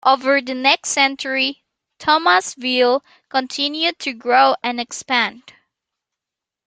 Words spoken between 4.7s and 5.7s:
expand.